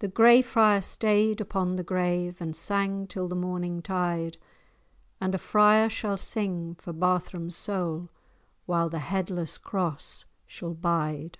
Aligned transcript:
A 0.00 0.08
Gray 0.08 0.40
Friar 0.40 0.80
staid 0.80 1.42
upon 1.42 1.76
the 1.76 1.82
grave, 1.84 2.40
And 2.40 2.56
sang 2.56 3.06
till 3.06 3.28
the 3.28 3.36
morning 3.36 3.82
tide, 3.82 4.38
And 5.20 5.34
a 5.34 5.38
friar 5.38 5.90
shall 5.90 6.16
sing 6.16 6.74
for 6.76 6.94
Barthram's 6.94 7.54
soul, 7.54 8.08
While 8.64 8.88
the 8.88 8.98
Headless 9.00 9.58
Cross 9.58 10.24
shall 10.46 10.72
bide. 10.72 11.36